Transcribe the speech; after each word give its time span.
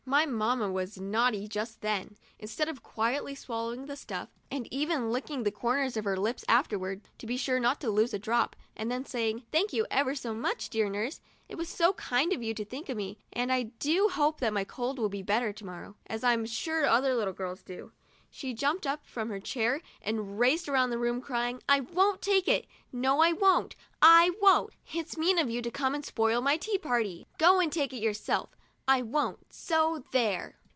Really, 0.07 0.25
my 0.25 0.31
mamma 0.33 0.69
was 0.69 0.99
naughty 0.99 1.47
just 1.47 1.79
then. 1.79 2.17
Instead 2.37 2.67
of 2.67 2.83
quietly 2.83 3.33
swallowing 3.33 3.85
the 3.85 3.95
stuff, 3.95 4.27
and 4.49 4.67
even 4.69 5.09
licking 5.09 5.43
the 5.43 5.51
corners 5.51 5.95
of 5.95 6.03
her 6.03 6.17
lips 6.17 6.43
afterwards, 6.49 7.07
to 7.19 7.25
be 7.25 7.37
sure 7.37 7.61
not 7.61 7.79
to 7.79 7.89
lose 7.89 8.13
a 8.13 8.19
drop, 8.19 8.55
and 8.75 8.91
then 8.91 9.05
saying, 9.05 9.45
"Thank 9.53 9.71
you 9.71 9.85
ever 9.89 10.13
so 10.13 10.33
much, 10.33 10.69
dear 10.69 10.89
Nurse; 10.89 11.21
it 11.47 11.55
was 11.55 11.69
so 11.69 11.93
kind 11.93 12.33
of 12.33 12.43
you 12.43 12.53
to 12.55 12.65
think 12.65 12.89
of 12.89 12.97
me, 12.97 13.19
and 13.31 13.53
I 13.53 13.63
do 13.63 14.09
hope 14.09 14.41
that 14.41 14.51
my 14.51 14.65
cold 14.65 14.99
will 14.99 15.07
be 15.07 15.23
better 15.23 15.53
to 15.53 15.65
morrow," 15.65 15.95
as 16.07 16.25
I'm 16.25 16.45
sure 16.45 16.85
other 16.85 17.15
little 17.15 17.31
girls 17.33 17.63
do, 17.63 17.93
she 18.29 18.53
jumped 18.53 18.85
up 18.85 19.05
from 19.05 19.29
her 19.29 19.39
chair 19.39 19.81
and 20.01 20.37
raced 20.37 20.67
around 20.67 20.89
the 20.89 20.97
room, 20.99 21.21
crying, 21.21 21.61
''I 21.69 21.79
won't 21.79 22.21
take 22.21 22.49
it; 22.49 22.67
no, 22.91 23.21
I 23.21 23.31
won't, 23.31 23.77
I 24.01 24.31
won't! 24.41 24.73
It's 24.93 25.17
mean 25.17 25.39
of 25.39 25.49
you 25.49 25.61
to 25.61 25.71
come 25.71 25.95
and 25.95 26.03
spoil 26.03 26.41
33 26.41 26.41
THE 26.41 26.43
DIARY 26.43 26.45
OF 26.47 26.47
A 26.47 26.47
BIRTHDAY 26.47 26.83
DOLL 26.83 26.91
my 26.91 26.97
tea 26.97 27.13
party. 27.13 27.27
Go 27.55 27.59
and 27.61 27.71
take 27.71 27.93
it 27.93 28.03
yourself; 28.03 28.57
I 28.87 29.03
won't, 29.03 29.53
so 29.53 30.03
there 30.11 30.57